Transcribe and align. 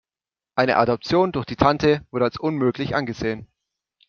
Eine 0.55 0.77
Adoption 0.77 1.31
durch 1.31 1.45
die 1.45 1.55
Tante 1.55 2.03
wird 2.09 2.23
als 2.23 2.39
unmöglich 2.39 2.95
angesehen. 2.95 3.45